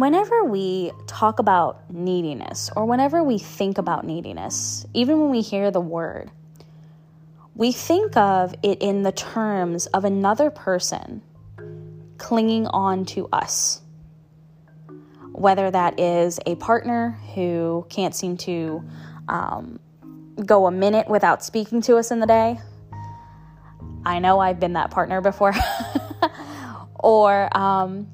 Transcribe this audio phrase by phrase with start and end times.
[0.00, 5.70] whenever we talk about neediness or whenever we think about neediness, even when we hear
[5.70, 6.30] the word,
[7.54, 11.22] we think of it in the terms of another person
[12.18, 13.80] clinging on to us.
[15.32, 18.82] Whether that is a partner who can't seem to
[19.28, 19.78] um,
[20.44, 22.58] go a minute without speaking to us in the day.
[24.04, 25.54] I know I've been that partner before.
[26.94, 28.08] or um,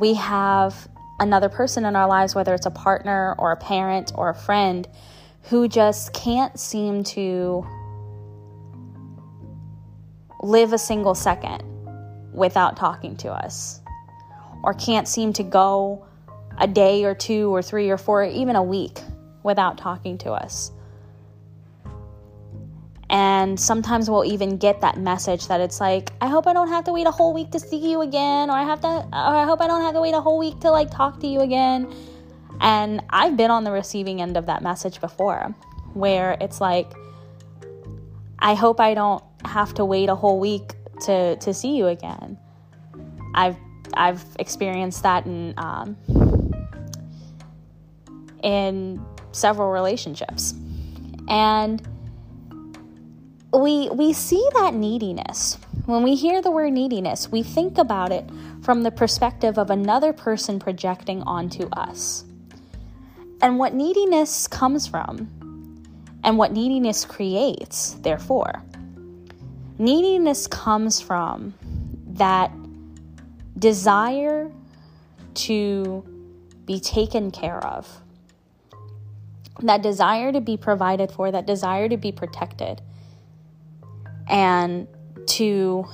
[0.00, 0.88] we have
[1.20, 4.88] another person in our lives, whether it's a partner or a parent or a friend,
[5.42, 7.66] who just can't seem to
[10.42, 11.62] live a single second
[12.32, 13.80] without talking to us,
[14.62, 16.06] or can't seem to go
[16.58, 19.00] a day or two or three or four, or even a week
[19.42, 20.70] without talking to us.
[23.10, 26.84] And sometimes we'll even get that message that it's like, I hope I don't have
[26.84, 29.44] to wait a whole week to see you again, or I have to, or I
[29.44, 31.92] hope I don't have to wait a whole week to like talk to you again.
[32.60, 35.54] And I've been on the receiving end of that message before,
[35.92, 36.90] where it's like,
[38.38, 42.38] I hope I don't have to wait a whole week to to see you again.
[43.34, 43.56] I've
[43.94, 45.96] I've experienced that in um,
[48.42, 50.54] in several relationships,
[51.28, 51.86] and
[53.58, 55.58] we we see that neediness.
[55.86, 58.28] When we hear the word neediness, we think about it
[58.62, 62.24] from the perspective of another person projecting onto us.
[63.42, 65.28] And what neediness comes from,
[66.24, 68.62] and what neediness creates, therefore,
[69.78, 71.52] neediness comes from
[72.14, 72.50] that
[73.58, 74.50] desire
[75.34, 76.02] to
[76.64, 78.00] be taken care of,
[79.60, 82.80] that desire to be provided for, that desire to be protected
[84.28, 84.88] and
[85.26, 85.86] to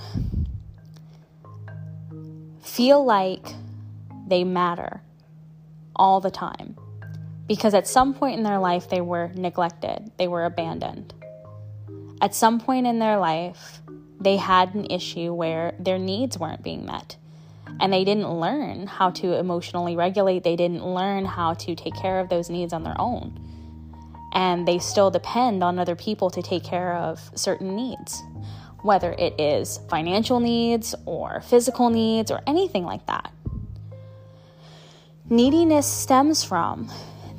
[2.62, 3.46] feel like
[4.26, 5.02] they matter
[5.96, 6.76] all the time.
[7.46, 11.12] Because at some point in their life, they were neglected, they were abandoned.
[12.20, 13.80] At some point in their life,
[14.20, 17.16] they had an issue where their needs weren't being met.
[17.80, 22.20] And they didn't learn how to emotionally regulate, they didn't learn how to take care
[22.20, 23.50] of those needs on their own
[24.32, 28.22] and they still depend on other people to take care of certain needs,
[28.82, 33.32] whether it is financial needs or physical needs or anything like that.
[35.28, 36.90] Neediness stems from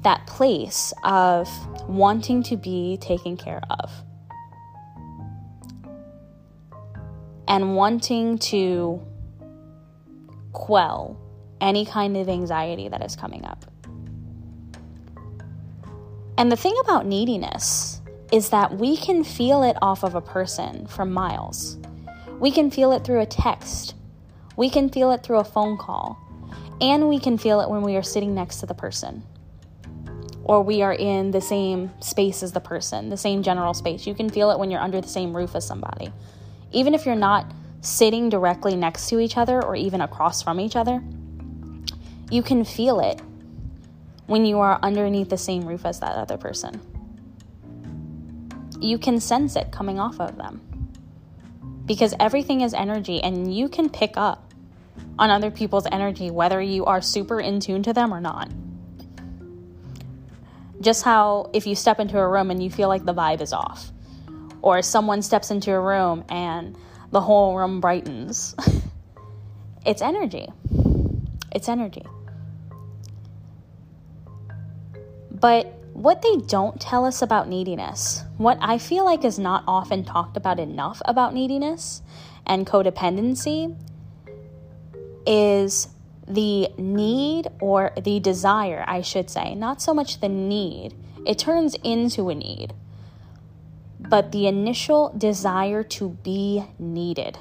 [0.04, 1.50] that place of
[1.88, 3.92] wanting to be taken care of
[7.48, 9.06] and wanting to
[10.54, 11.20] quell
[11.60, 13.66] any kind of anxiety that is coming up.
[16.42, 20.88] And the thing about neediness is that we can feel it off of a person
[20.88, 21.78] for miles.
[22.40, 23.94] We can feel it through a text.
[24.58, 26.18] We can feel it through a phone call.
[26.82, 29.22] And we can feel it when we are sitting next to the person
[30.44, 34.08] or we are in the same space as the person, the same general space.
[34.08, 36.12] You can feel it when you're under the same roof as somebody.
[36.72, 40.76] Even if you're not sitting directly next to each other or even across from each
[40.76, 41.04] other,
[42.32, 43.22] you can feel it
[44.32, 46.80] when you are underneath the same roof as that other person.
[48.80, 50.62] You can sense it coming off of them
[51.86, 54.54] because everything is energy and you can pick up
[55.20, 58.50] on other people's energy whether you are super in tune to them or not.
[60.80, 63.52] Just how if you step into a room and you feel like the vibe is
[63.52, 63.92] off,
[64.62, 66.78] or someone steps into a room and
[67.12, 68.56] the whole room brightens.
[69.86, 70.48] it's energy.
[71.52, 72.06] It's energy.
[75.42, 80.06] But what they don't tell us about neediness, what I feel like is not often
[80.06, 82.04] talked about enough about neediness
[82.46, 83.76] and codependency,
[85.26, 85.90] is
[86.28, 90.94] the need or the desire, I should say, not so much the need,
[91.26, 92.74] it turns into a need,
[94.00, 97.38] but the initial desire to be needed.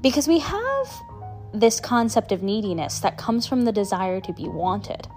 [0.00, 1.02] Because we have
[1.52, 5.08] this concept of neediness that comes from the desire to be wanted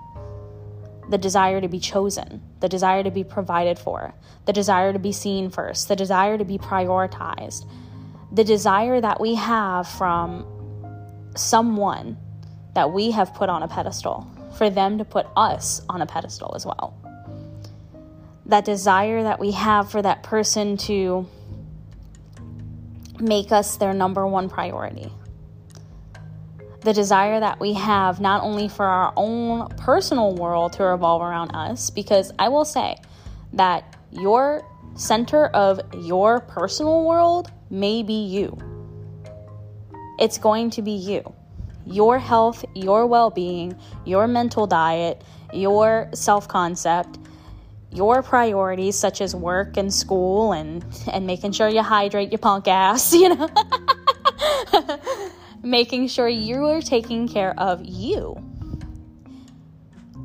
[1.09, 4.13] the desire to be chosen, the desire to be provided for,
[4.45, 7.65] the desire to be seen first, the desire to be prioritized,
[8.31, 10.45] the desire that we have from
[11.36, 12.18] someone
[12.74, 14.27] that we have put on a pedestal,
[14.57, 16.94] for them to put us on a pedestal as well.
[18.45, 21.27] That desire that we have for that person to
[23.19, 25.12] make us their number one priority
[26.88, 31.51] the desire that we have not only for our own personal world to revolve around
[31.54, 32.95] us, because I will say
[33.51, 34.63] that your
[34.95, 38.57] center of your personal world may be you.
[40.18, 41.34] It's going to be you.
[41.86, 43.75] your health, your well being,
[44.06, 47.19] your mental diet, your self concept,
[47.92, 52.69] your priorities such as work and school and and making sure you hydrate your punk
[52.69, 53.50] ass, you know.
[55.63, 58.33] making sure you are taking care of you.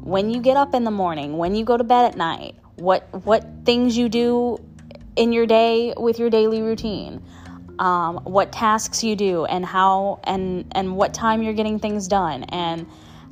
[0.02, 3.08] When you get up in the morning, when you go to bed at night, what
[3.24, 4.58] what things you do
[5.16, 7.22] in your day with your daily routine.
[7.78, 12.44] Um, what tasks you do and how and and what time you're getting things done
[12.44, 12.86] and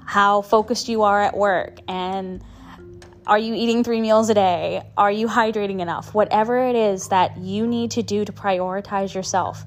[0.05, 2.43] how focused you are at work and
[3.27, 4.83] are you eating three meals a day?
[4.97, 6.15] Are you hydrating enough?
[6.15, 9.65] Whatever it is that you need to do to prioritize yourself,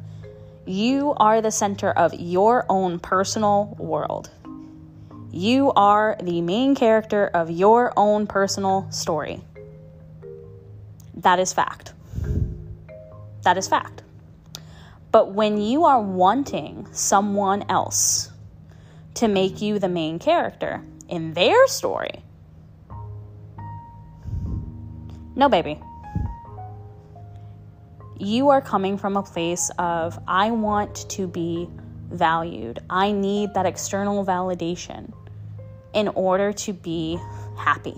[0.65, 4.30] you are the center of your own personal world.
[5.31, 9.42] You are the main character of your own personal story.
[11.15, 11.94] That is fact.
[13.44, 14.04] That is fact.
[15.12, 18.31] But when you are wanting someone else
[19.15, 22.24] to make you the main character in their story,
[25.36, 25.80] no, baby.
[28.18, 31.68] You are coming from a place of, I want to be
[32.12, 32.80] valued.
[32.89, 35.12] I need that external validation
[35.94, 37.19] in order to be
[37.57, 37.95] happy.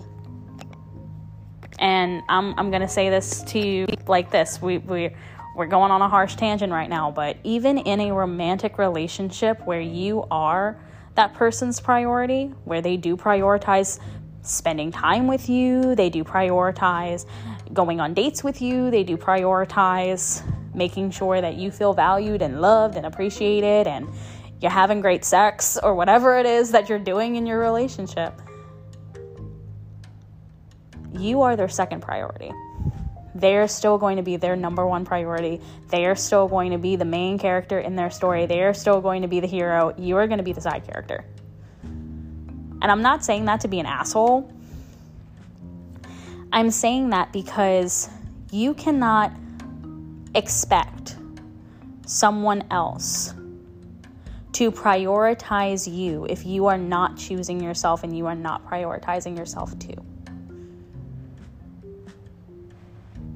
[1.78, 4.60] And I'm, I'm going to say this to you like this.
[4.62, 5.10] We, we,
[5.54, 9.80] we're going on a harsh tangent right now, but even in a romantic relationship where
[9.80, 10.78] you are
[11.14, 13.98] that person's priority, where they do prioritize
[14.42, 17.26] spending time with you, they do prioritize
[17.72, 20.42] going on dates with you, they do prioritize
[20.74, 24.06] making sure that you feel valued and loved and appreciated and
[24.60, 28.40] you're having great sex or whatever it is that you're doing in your relationship.
[31.12, 32.52] You are their second priority.
[33.34, 35.60] They're still going to be their number one priority.
[35.90, 38.46] They are still going to be the main character in their story.
[38.46, 39.94] They are still going to be the hero.
[39.98, 41.24] You are going to be the side character.
[41.82, 44.50] And I'm not saying that to be an asshole.
[46.56, 48.08] I'm saying that because
[48.50, 49.30] you cannot
[50.34, 51.18] expect
[52.06, 53.34] someone else
[54.52, 59.78] to prioritize you if you are not choosing yourself and you are not prioritizing yourself
[59.78, 60.02] too.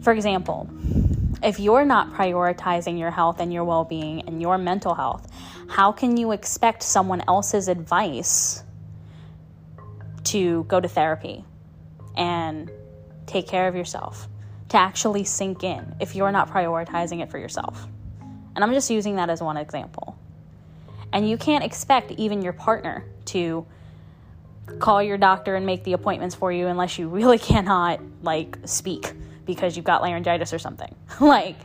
[0.00, 0.70] For example,
[1.42, 5.30] if you're not prioritizing your health and your well being and your mental health,
[5.68, 8.64] how can you expect someone else's advice
[10.24, 11.44] to go to therapy
[12.16, 12.70] and
[13.30, 14.28] take care of yourself,
[14.70, 17.86] to actually sink in if you're not prioritizing it for yourself.
[18.54, 20.18] And I'm just using that as one example.
[21.12, 23.66] And you can't expect even your partner to
[24.78, 29.12] call your doctor and make the appointments for you unless you really cannot like speak
[29.44, 30.94] because you've got laryngitis or something.
[31.20, 31.56] like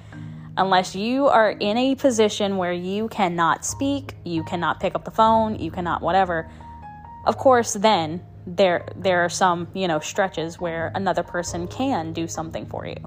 [0.58, 5.12] unless you are in a position where you cannot speak, you cannot pick up the
[5.12, 6.50] phone, you cannot whatever.
[7.26, 12.28] Of course, then there there are some you know stretches where another person can do
[12.28, 12.98] something for you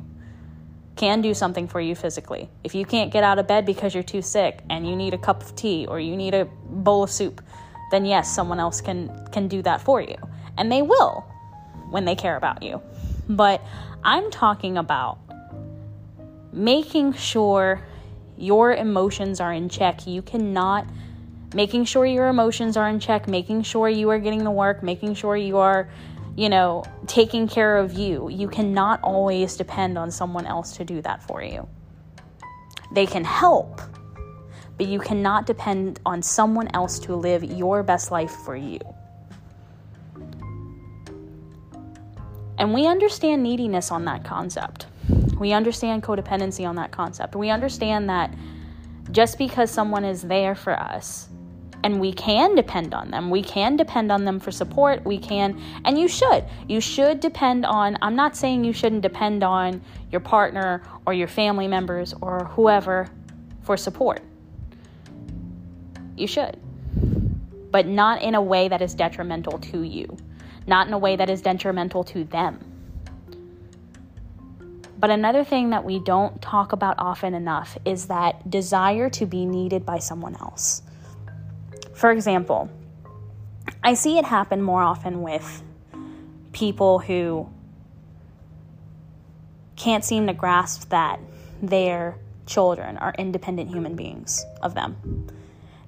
[0.99, 2.51] can do something for you physically.
[2.65, 5.19] If you can't get out of bed because you're too sick and you need a
[5.19, 7.41] cup of tea or you need a bowl of soup
[7.91, 10.17] then yes someone else can can do that for you.
[10.59, 11.25] And they will
[11.91, 12.83] when they care about you.
[13.29, 13.63] But
[14.05, 15.19] i'm talking about
[16.53, 17.81] making sure
[18.37, 20.07] your emotions are in check.
[20.07, 20.87] You cannot
[21.55, 25.15] making sure your emotions are in check, making sure you are getting the work, making
[25.15, 25.89] sure you are,
[26.37, 28.29] you know, taking care of you.
[28.29, 31.67] You cannot always depend on someone else to do that for you.
[32.93, 33.81] They can help,
[34.77, 38.81] but you cannot depend on someone else to live your best life for you.
[42.59, 44.87] And we understand neediness on that concept.
[45.39, 47.37] We understand codependency on that concept.
[47.37, 48.35] We understand that
[49.13, 51.29] just because someone is there for us
[51.85, 53.31] and we can depend on them.
[53.31, 55.05] We can depend on them for support.
[55.05, 56.45] We can, and you should.
[56.67, 59.81] You should depend on, I'm not saying you shouldn't depend on
[60.11, 63.09] your partner or your family members or whoever
[63.63, 64.23] for support.
[66.17, 66.59] You should.
[67.71, 70.17] But not in a way that is detrimental to you,
[70.67, 72.59] not in a way that is detrimental to them.
[74.99, 79.47] But another thing that we don't talk about often enough is that desire to be
[79.47, 80.83] needed by someone else.
[81.99, 82.71] For example,
[83.83, 85.65] I see it happen more often with
[86.53, 87.49] people who
[89.75, 91.19] can't seem to grasp that
[91.61, 95.27] their children are independent human beings of them.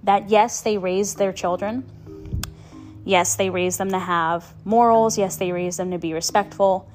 [0.03, 1.89] That yes, they raise their children.
[3.05, 5.17] Yes, they raise them to have morals.
[5.17, 6.91] Yes, they raise them to be respectful.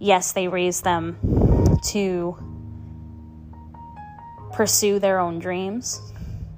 [0.00, 2.36] Yes, they raise them to
[4.52, 6.00] pursue their own dreams.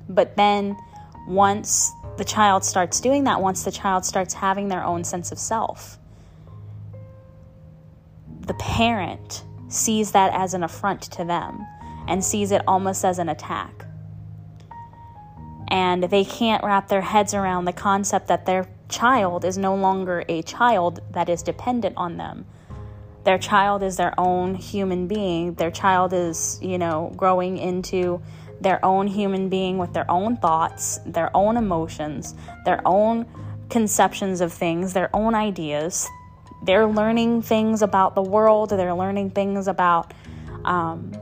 [0.08, 0.78] But then
[1.26, 5.38] once the child starts doing that, once the child starts having their own sense of
[5.38, 5.98] self,
[8.46, 11.66] the parent sees that as an affront to them
[12.06, 13.86] and sees it almost as an attack.
[15.68, 20.24] And they can't wrap their heads around the concept that their child is no longer
[20.28, 22.46] a child that is dependent on them.
[23.24, 25.54] Their child is their own human being.
[25.54, 28.22] Their child is, you know, growing into
[28.61, 32.34] their own human being with their own thoughts, their own emotions,
[32.64, 33.26] their own
[33.70, 36.08] conceptions of things, their own ideas.
[36.62, 40.14] They're learning things about the world, they're learning things about
[40.64, 41.12] um,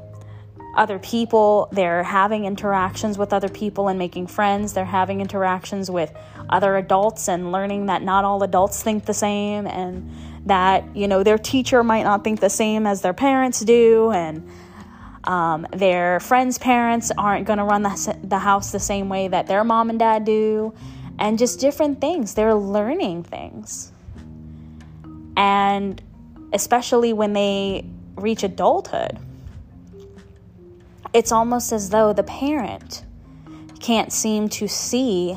[0.77, 6.13] other people, they're having interactions with other people and making friends, they're having interactions with
[6.49, 10.11] other adults and learning that not all adults think the same and
[10.47, 14.49] that, you know, their teacher might not think the same as their parents do and
[15.25, 19.47] um, their friends' parents aren't going to run the, the house the same way that
[19.47, 20.75] their mom and dad do,
[21.19, 22.35] and just different things.
[22.35, 23.93] They're learning things.
[25.37, 26.03] And
[26.53, 27.87] especially when they
[28.17, 29.19] reach adulthood,
[31.13, 33.05] it's almost as though the parent
[33.81, 35.37] can't seem to see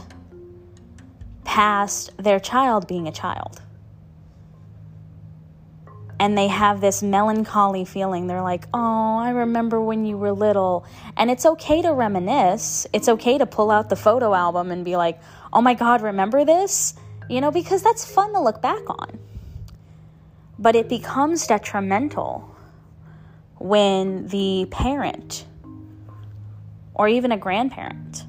[1.43, 3.61] past their child being a child
[6.19, 8.27] and they have this melancholy feeling.
[8.27, 10.85] They're like, oh, I remember when you were little.
[11.17, 12.87] And it's okay to reminisce.
[12.93, 15.19] It's okay to pull out the photo album and be like,
[15.51, 16.93] oh my God, remember this?
[17.29, 19.19] You know, because that's fun to look back on.
[20.57, 22.49] But it becomes detrimental
[23.57, 25.45] when the parent
[26.93, 28.23] or even a grandparent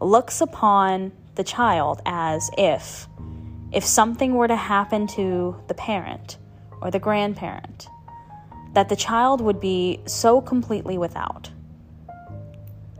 [0.00, 3.06] looks upon the child as if
[3.74, 6.38] if something were to happen to the parent
[6.80, 7.88] or the grandparent,
[8.72, 11.50] that the child would be so completely without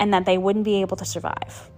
[0.01, 1.71] and that they wouldn't be able to survive.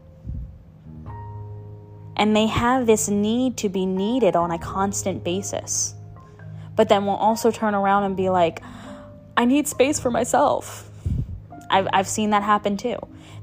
[2.16, 5.94] And they have this need to be needed on a constant basis.
[6.74, 8.62] But then will also turn around and be like,
[9.36, 10.90] I need space for myself.
[11.68, 12.96] I've, I've seen that happen too.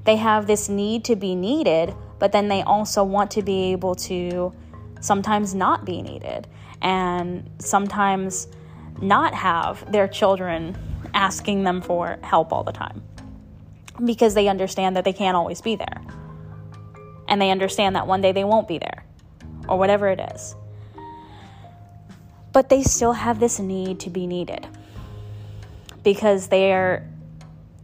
[0.06, 3.94] They have this need to be needed, but then they also want to be able
[3.96, 4.54] to
[5.04, 6.48] sometimes not be needed,
[6.82, 8.48] and sometimes
[9.02, 10.78] not have their children
[11.14, 13.04] asking them for help all the time
[14.06, 16.02] because they understand that they can't always be there.
[17.28, 19.04] And they understand that one day they won't be there
[19.68, 20.56] or whatever it is.
[22.54, 24.66] But they still have this need to be needed
[26.04, 27.10] because they're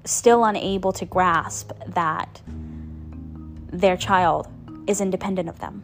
[0.06, 2.42] still unable to grasp that
[3.72, 4.48] their child
[4.88, 5.84] is independent of them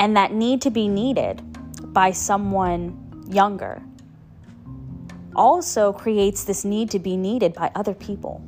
[0.00, 1.40] and that need to be needed
[1.92, 2.96] by someone
[3.30, 3.80] younger
[5.36, 8.42] also creates this need to be needed by other people.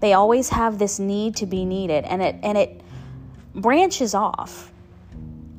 [0.00, 2.82] They always have this need to be needed and it and it
[3.54, 4.72] branches off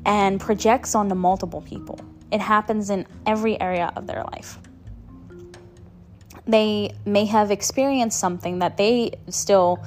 [0.04, 1.98] and projects onto multiple people.
[2.30, 4.58] It happens in every area of their life.
[6.46, 9.82] They may have experienced something that they still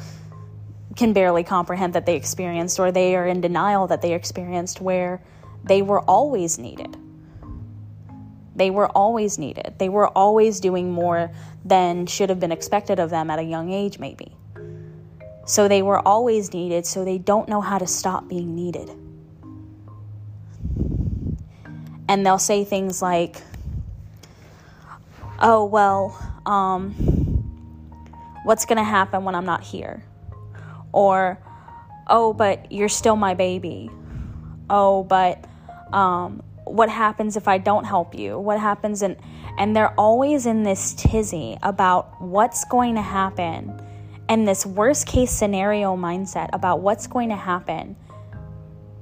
[0.98, 5.22] can barely comprehend that they experienced, or they are in denial that they experienced, where
[5.64, 6.98] they were always needed.
[8.56, 9.76] They were always needed.
[9.78, 11.32] They were always doing more
[11.64, 14.32] than should have been expected of them at a young age, maybe.
[15.46, 18.90] So they were always needed, so they don't know how to stop being needed.
[22.10, 23.42] And they'll say things like,
[25.40, 26.94] oh, well, um,
[28.44, 30.04] what's going to happen when I'm not here?
[30.98, 31.40] Or
[32.08, 33.90] oh but you're still my baby.
[34.68, 35.46] Oh but
[35.94, 38.40] um, what happens if i don't help you?
[38.40, 39.04] What happens?
[39.04, 39.16] And
[39.60, 43.80] and they're always in this tizzy about what's going to happen
[44.28, 47.96] and this worst case scenario mindset about what's going to happen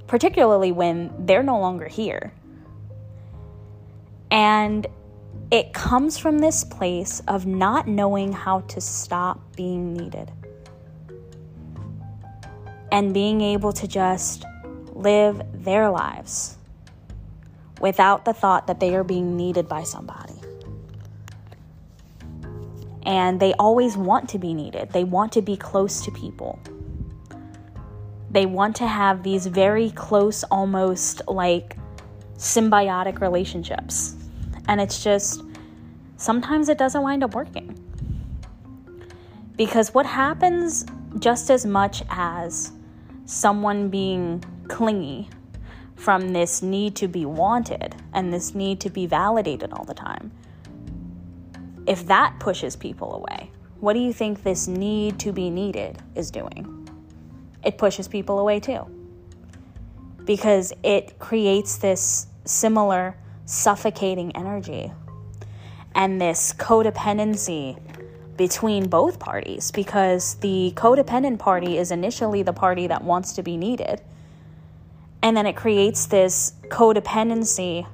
[0.06, 2.32] particularly when they're no longer here.
[4.30, 4.86] And
[5.50, 10.30] it comes from this place of not knowing how to stop being needed
[12.92, 14.44] and being able to just
[14.92, 16.56] live their lives
[17.80, 20.34] without the thought that they are being needed by somebody.
[23.04, 26.58] And they always want to be needed, they want to be close to people.
[28.30, 31.76] They want to have these very close, almost like
[32.36, 34.16] symbiotic relationships.
[34.68, 35.42] And it's just,
[36.16, 37.82] sometimes it doesn't wind up working.
[39.56, 40.84] Because what happens
[41.18, 42.72] just as much as
[43.26, 45.28] someone being clingy
[45.96, 50.30] from this need to be wanted and this need to be validated all the time.
[51.86, 56.30] If that pushes people away, what do you think this need to be needed is
[56.30, 56.88] doing?
[57.64, 58.86] It pushes people away too.
[60.24, 64.92] Because it creates this similar suffocating energy
[65.94, 67.78] and this codependency
[68.36, 73.56] between both parties because the codependent party is initially the party that wants to be
[73.56, 74.00] needed.
[75.22, 77.86] And then it creates this codependency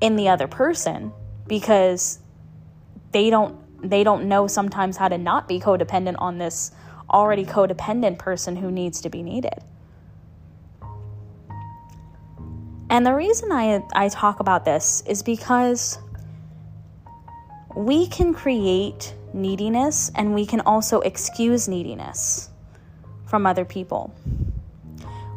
[0.00, 1.12] in the other person
[1.46, 2.18] because
[3.12, 3.58] they don't
[3.88, 6.72] they don't know sometimes how to not be codependent on this
[7.08, 9.64] already codependent person who needs to be needed.
[12.90, 15.98] And the reason I, I talk about this is because
[17.74, 22.50] we can create neediness and we can also excuse neediness
[23.26, 24.12] from other people.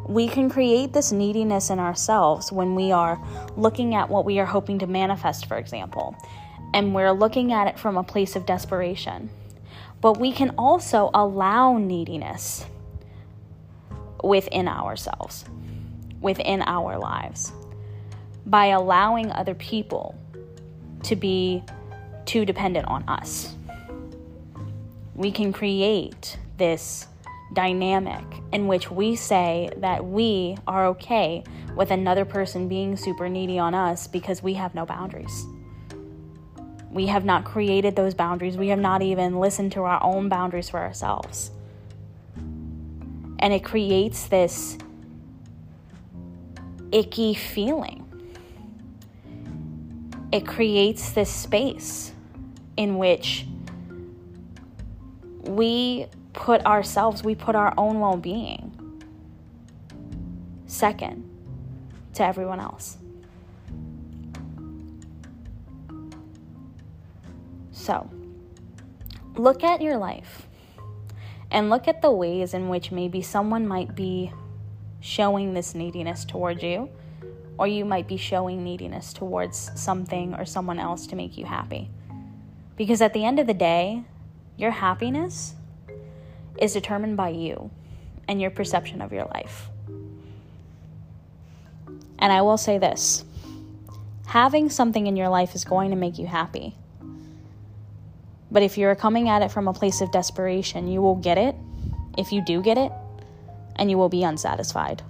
[0.08, 3.22] We can create this neediness in ourselves when we are
[3.56, 6.14] looking at what we are hoping to manifest, for example,
[6.74, 9.30] and we're looking at it from a place of desperation.
[10.00, 12.66] But we can also allow neediness
[14.22, 15.44] within ourselves,
[16.20, 17.52] within our lives,
[18.44, 20.14] by allowing other people
[21.04, 21.62] to be
[22.26, 23.54] too dependent on us.
[25.14, 27.06] We can create this
[27.52, 31.44] dynamic in which we say that we are okay
[31.76, 35.46] with another person being super needy on us because we have no boundaries.
[36.90, 38.56] We have not created those boundaries.
[38.56, 41.50] We have not even listened to our own boundaries for ourselves.
[42.36, 44.78] And it creates this
[46.92, 48.00] icky feeling.
[50.30, 52.13] It creates this space
[52.76, 53.46] in which
[55.42, 58.70] we put ourselves, we put our own well being
[60.66, 61.28] second
[62.14, 62.98] to everyone else.
[67.70, 68.08] So,
[69.36, 70.46] look at your life
[71.50, 74.32] and look at the ways in which maybe someone might be
[75.00, 76.88] showing this neediness towards you,
[77.58, 81.90] or you might be showing neediness towards something or someone else to make you happy.
[82.76, 84.04] Because at the end of the day,
[84.56, 85.54] your happiness
[86.58, 87.70] is determined by you
[88.28, 89.68] and your perception of your life.
[92.18, 93.24] And I will say this
[94.26, 96.74] having something in your life is going to make you happy.
[98.50, 101.54] But if you're coming at it from a place of desperation, you will get it
[102.16, 102.92] if you do get it,
[103.76, 105.02] and you will be unsatisfied.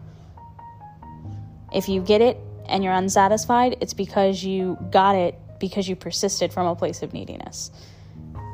[1.72, 6.52] If you get it and you're unsatisfied, it's because you got it because you persisted
[6.52, 7.70] from a place of neediness.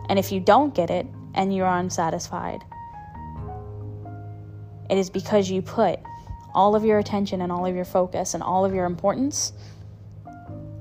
[0.08, 2.62] And if you don't get it and you're unsatisfied,
[4.88, 6.00] it is because you put
[6.52, 9.52] all of your attention and all of your focus and all of your importance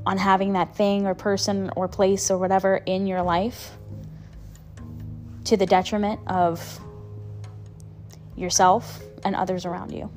[0.05, 3.77] on having that thing or person or place or whatever in your life
[5.43, 6.79] to the detriment of
[8.35, 10.09] yourself and others around you.